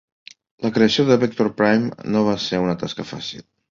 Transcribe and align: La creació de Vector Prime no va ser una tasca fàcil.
La 0.67 0.71
creació 0.77 1.05
de 1.11 1.19
Vector 1.25 1.51
Prime 1.61 2.11
no 2.17 2.27
va 2.33 2.37
ser 2.49 2.67
una 2.67 2.79
tasca 2.85 3.11
fàcil. 3.17 3.51